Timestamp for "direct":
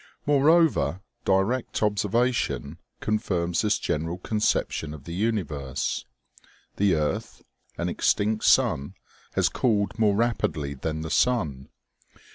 1.25-1.83